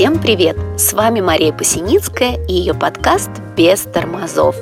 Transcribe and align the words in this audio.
Всем 0.00 0.18
привет! 0.18 0.56
С 0.78 0.94
вами 0.94 1.20
Мария 1.20 1.52
Посиницкая 1.52 2.42
и 2.48 2.54
ее 2.54 2.72
подкаст 2.72 3.28
«Без 3.54 3.82
тормозов». 3.82 4.56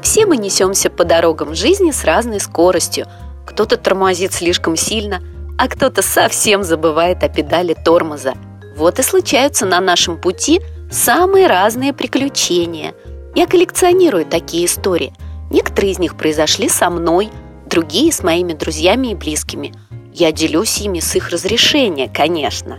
Все 0.00 0.24
мы 0.24 0.38
несемся 0.38 0.88
по 0.88 1.04
дорогам 1.04 1.54
жизни 1.54 1.90
с 1.90 2.02
разной 2.02 2.40
скоростью. 2.40 3.06
Кто-то 3.44 3.76
тормозит 3.76 4.32
слишком 4.32 4.74
сильно, 4.74 5.20
а 5.58 5.68
кто-то 5.68 6.00
совсем 6.00 6.62
забывает 6.62 7.22
о 7.22 7.28
педали 7.28 7.74
тормоза. 7.74 8.32
Вот 8.74 8.98
и 8.98 9.02
случаются 9.02 9.66
на 9.66 9.82
нашем 9.82 10.18
пути 10.18 10.62
самые 10.90 11.46
разные 11.46 11.92
приключения. 11.92 12.94
Я 13.34 13.46
коллекционирую 13.46 14.24
такие 14.24 14.64
истории. 14.64 15.12
Некоторые 15.50 15.92
из 15.92 15.98
них 15.98 16.16
произошли 16.16 16.70
со 16.70 16.88
мной, 16.88 17.28
другие 17.66 18.10
с 18.10 18.22
моими 18.22 18.54
друзьями 18.54 19.08
и 19.08 19.14
близкими. 19.14 19.74
Я 20.14 20.32
делюсь 20.32 20.78
ими 20.78 21.00
с 21.00 21.14
их 21.16 21.28
разрешения, 21.28 22.08
конечно. 22.08 22.78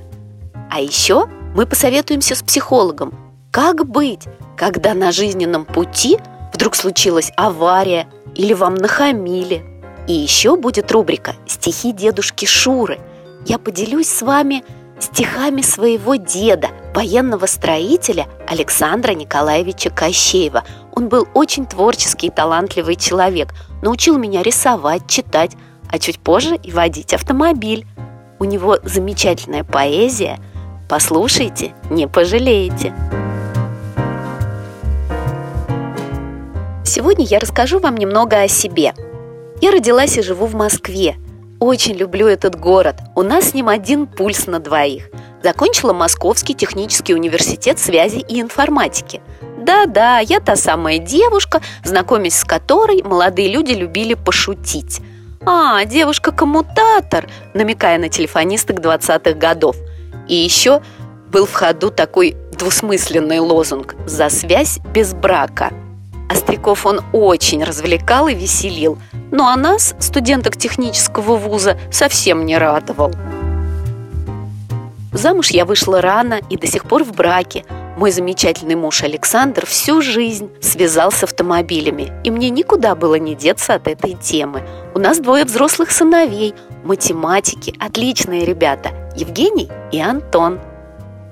А 0.71 0.81
еще 0.81 1.27
мы 1.55 1.65
посоветуемся 1.65 2.35
с 2.35 2.43
психологом, 2.43 3.13
как 3.51 3.87
быть, 3.87 4.25
когда 4.55 4.93
на 4.93 5.11
жизненном 5.11 5.65
пути 5.65 6.19
вдруг 6.53 6.75
случилась 6.75 7.31
авария 7.35 8.07
или 8.35 8.53
вам 8.53 8.75
нахамили. 8.75 9.65
И 10.07 10.13
еще 10.13 10.55
будет 10.55 10.91
рубрика 10.91 11.35
«Стихи 11.47 11.91
дедушки 11.91 12.45
Шуры». 12.45 12.99
Я 13.45 13.57
поделюсь 13.57 14.09
с 14.09 14.21
вами 14.21 14.63
стихами 14.99 15.61
своего 15.61 16.15
деда, 16.15 16.69
военного 16.93 17.45
строителя 17.45 18.27
Александра 18.47 19.13
Николаевича 19.13 19.89
Кощеева. 19.89 20.63
Он 20.93 21.07
был 21.07 21.27
очень 21.33 21.65
творческий 21.65 22.27
и 22.27 22.31
талантливый 22.31 22.95
человек, 22.95 23.53
научил 23.81 24.17
меня 24.17 24.43
рисовать, 24.43 25.07
читать, 25.07 25.51
а 25.89 25.99
чуть 25.99 26.19
позже 26.19 26.57
и 26.57 26.71
водить 26.71 27.13
автомобиль. 27.13 27.87
У 28.39 28.45
него 28.45 28.77
замечательная 28.83 29.63
поэзия– 29.63 30.39
Послушайте, 30.89 31.75
не 31.91 32.07
пожалеете. 32.07 32.95
Сегодня 36.83 37.25
я 37.25 37.37
расскажу 37.37 37.77
вам 37.77 37.95
немного 37.95 38.41
о 38.41 38.47
себе. 38.47 38.95
Я 39.61 39.69
родилась 39.69 40.17
и 40.17 40.23
живу 40.23 40.47
в 40.47 40.55
Москве. 40.55 41.17
Очень 41.59 41.93
люблю 41.93 42.25
этот 42.25 42.59
город. 42.59 42.95
У 43.15 43.21
нас 43.21 43.51
с 43.51 43.53
ним 43.53 43.69
один 43.69 44.07
пульс 44.07 44.47
на 44.47 44.59
двоих. 44.59 45.11
Закончила 45.43 45.93
Московский 45.93 46.55
технический 46.55 47.13
университет 47.13 47.77
связи 47.77 48.25
и 48.27 48.41
информатики. 48.41 49.21
Да-да, 49.59 50.17
я 50.17 50.39
та 50.39 50.55
самая 50.55 50.97
девушка, 50.97 51.61
знакомясь 51.83 52.39
с 52.39 52.43
которой 52.43 53.03
молодые 53.03 53.53
люди 53.53 53.73
любили 53.73 54.15
пошутить. 54.15 55.01
А, 55.45 55.85
девушка-коммутатор, 55.85 57.29
намекая 57.53 57.99
на 57.99 58.09
телефонисток 58.09 58.79
20-х 58.79 59.33
годов– 59.33 59.75
и 60.29 60.35
еще 60.35 60.81
был 61.31 61.45
в 61.45 61.53
ходу 61.53 61.91
такой 61.91 62.37
двусмысленный 62.57 63.39
лозунг 63.39 63.95
«За 64.05 64.29
связь 64.29 64.79
без 64.93 65.13
брака». 65.13 65.71
Остряков 66.29 66.85
он 66.85 67.01
очень 67.11 67.63
развлекал 67.63 68.27
и 68.27 68.35
веселил, 68.35 68.99
ну 69.31 69.45
а 69.45 69.55
нас, 69.55 69.95
студенток 69.99 70.57
технического 70.57 71.35
вуза, 71.35 71.77
совсем 71.91 72.45
не 72.45 72.57
радовал. 72.57 73.11
Замуж 75.11 75.49
я 75.49 75.65
вышла 75.65 76.01
рано 76.01 76.39
и 76.49 76.55
до 76.55 76.67
сих 76.67 76.85
пор 76.85 77.03
в 77.03 77.13
браке. 77.13 77.65
Мой 77.99 78.11
замечательный 78.11 78.75
муж 78.75 79.03
Александр 79.03 79.65
всю 79.65 80.01
жизнь 80.01 80.49
связал 80.61 81.11
с 81.11 81.21
автомобилями, 81.23 82.13
и 82.23 82.31
мне 82.31 82.49
никуда 82.49 82.95
было 82.95 83.15
не 83.15 83.35
деться 83.35 83.73
от 83.73 83.89
этой 83.89 84.13
темы. 84.13 84.63
У 84.95 84.99
нас 84.99 85.19
двое 85.19 85.43
взрослых 85.43 85.91
сыновей, 85.91 86.53
математики, 86.85 87.75
отличные 87.77 88.45
ребята, 88.45 88.91
Евгений 89.17 89.67
и 89.91 89.99
Антон. 89.99 90.61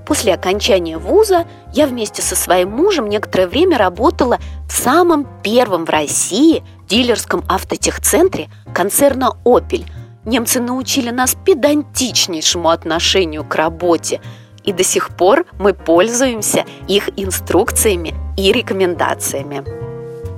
После 0.05 0.33
окончания 0.33 0.97
вуза 0.97 1.45
я 1.71 1.87
вместе 1.87 2.21
со 2.21 2.35
своим 2.35 2.71
мужем 2.71 3.07
некоторое 3.07 3.47
время 3.47 3.77
работала 3.77 4.37
в 4.67 4.73
самом 4.73 5.25
первом 5.41 5.85
в 5.85 5.89
России 5.89 6.65
дилерском 6.89 7.45
автотехцентре 7.47 8.49
концерна 8.73 9.37
«Опель». 9.45 9.85
Немцы 10.25 10.59
научили 10.59 11.11
нас 11.11 11.37
педантичнейшему 11.45 12.67
отношению 12.67 13.45
к 13.45 13.55
работе, 13.55 14.19
и 14.67 14.73
до 14.73 14.83
сих 14.83 15.09
пор 15.09 15.45
мы 15.57 15.73
пользуемся 15.73 16.65
их 16.87 17.09
инструкциями 17.15 18.13
и 18.37 18.51
рекомендациями. 18.51 19.63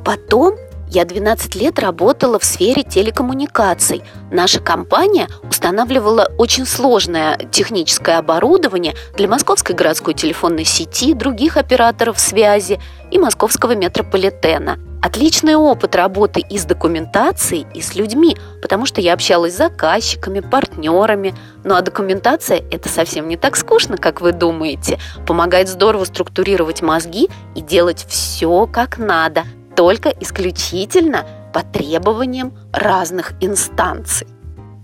Потом 0.06 0.56
я 0.89 1.05
12 1.05 1.55
лет 1.55 1.79
работала 1.79 2.39
в 2.39 2.44
сфере 2.44 2.83
телекоммуникаций. 2.83 4.03
Наша 4.31 4.59
компания 4.59 5.27
устанавливала 5.47 6.31
очень 6.38 6.66
сложное 6.66 7.38
техническое 7.51 8.17
оборудование 8.17 8.95
для 9.16 9.28
Московской 9.28 9.75
городской 9.75 10.13
телефонной 10.13 10.66
сети, 10.66 11.13
других 11.13 11.57
операторов 11.57 12.19
связи 12.19 12.79
и 13.11 13.19
московского 13.19 13.75
метрополитена. 13.75 14.79
Отличный 15.01 15.55
опыт 15.55 15.95
работы 15.95 16.41
и 16.41 16.57
с 16.57 16.66
документацией, 16.66 17.66
и 17.73 17.81
с 17.81 17.95
людьми, 17.95 18.35
потому 18.61 18.85
что 18.85 18.99
я 18.99 19.13
общалась 19.13 19.53
с 19.53 19.57
заказчиками, 19.57 20.41
партнерами. 20.41 21.33
Ну 21.63 21.75
а 21.75 21.81
документация– 21.81 22.63
это 22.72 22.89
совсем 22.89 23.28
не 23.29 23.38
так 23.38 23.55
скучно, 23.55 23.97
как 23.97 24.19
вы 24.19 24.33
думаете. 24.33 24.99
Помогает 25.25 25.69
здорово 25.69 26.03
структурировать 26.03 26.81
мозги 26.81 27.29
и 27.55 27.61
делать 27.61 28.05
все 28.09 28.67
как 28.67 28.97
надо, 28.97 29.44
только 29.79 30.09
исключительно 30.09 31.25
по 31.53 31.63
требованиям 31.63 32.51
разных 32.73 33.31
инстанций. 33.40 34.28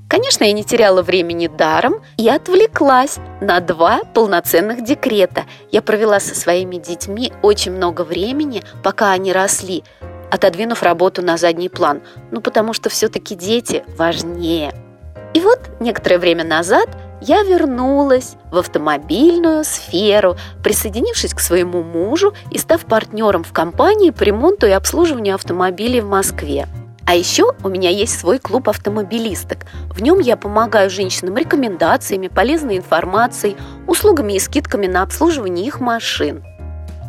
Конечно, 0.08 0.46
я 0.46 0.54
не 0.54 0.64
теряла 0.64 1.02
времени 1.02 1.48
даром 1.48 1.96
и 2.16 2.30
отвлеклась 2.30 3.18
на 3.42 3.60
два 3.60 4.06
полноценных 4.14 4.86
декрета. 4.86 5.44
Я 5.70 5.82
провела 5.82 6.22
со 6.22 6.34
своими 6.34 6.78
детьми 6.78 7.34
очень 7.42 7.74
много 7.74 8.04
времени, 8.04 8.64
пока 8.84 9.12
они 9.12 9.34
росли, 9.34 9.84
отодвинув 10.32 10.82
работу 10.82 11.22
на 11.22 11.36
задний 11.36 11.68
план. 11.68 12.02
Ну, 12.32 12.40
потому 12.40 12.72
что 12.72 12.90
все-таки 12.90 13.36
дети 13.36 13.84
важнее. 13.98 14.72
И 15.34 15.42
вот 15.42 15.60
некоторое 15.82 16.20
время 16.20 16.46
назад– 16.46 16.88
я 17.28 17.44
вернулась 17.44 18.36
в 18.52 18.58
автомобильную 18.58 19.64
сферу, 19.64 20.38
присоединившись 20.64 21.34
к 21.34 21.40
своему 21.40 21.82
мужу 21.82 22.34
и 22.52 22.60
став 22.60 22.86
партнером 22.86 23.44
в 23.44 23.52
компании 23.52 24.12
по 24.12 24.24
ремонту 24.24 24.68
и 24.68 24.72
обслуживанию 24.72 25.36
автомобилей 25.36 26.02
в 26.02 26.08
Москве. 26.08 26.68
А 27.08 27.16
еще 27.16 27.54
у 27.64 27.70
меня 27.70 27.90
есть 27.90 28.20
свой 28.20 28.40
клуб 28.40 28.70
автомобилисток. 28.70 29.66
В 29.90 30.02
нем 30.02 30.20
я 30.20 30.38
помогаю 30.38 30.90
женщинам 30.90 31.38
рекомендациями, 31.38 32.28
полезной 32.28 32.78
информацией, 32.78 33.58
услугами 33.88 34.34
и 34.34 34.40
скидками 34.40 34.88
на 34.88 35.02
обслуживание 35.02 35.66
их 35.66 35.80
машин. 35.80 36.44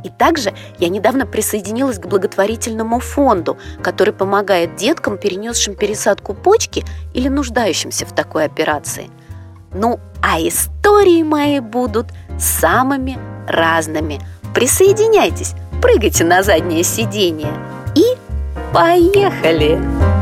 И 0.04 0.08
также 0.08 0.54
я 0.78 0.88
недавно 0.88 1.26
присоединилась 1.26 1.98
к 1.98 2.06
благотворительному 2.06 3.00
фонду, 3.00 3.58
который 3.82 4.14
помогает 4.14 4.76
деткам, 4.76 5.18
перенесшим 5.18 5.74
пересадку 5.74 6.32
почки 6.32 6.84
или 7.12 7.28
нуждающимся 7.28 8.06
в 8.06 8.14
такой 8.14 8.44
операции– 8.44 9.10
ну, 9.76 10.00
а 10.22 10.40
истории 10.40 11.22
мои 11.22 11.60
будут 11.60 12.06
самыми 12.38 13.18
разными. 13.46 14.20
Присоединяйтесь, 14.54 15.54
прыгайте 15.82 16.24
на 16.24 16.42
заднее 16.42 16.82
сиденье 16.82 17.52
и 17.94 18.04
поехали! 18.72 20.15